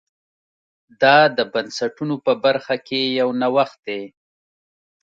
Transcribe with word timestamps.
دا 1.01 1.17
د 1.37 1.39
بنسټونو 1.53 2.15
په 2.25 2.33
برخه 2.43 2.75
کې 2.87 3.01
یو 3.19 3.29
نوښت 3.41 3.79
دی 3.87 4.01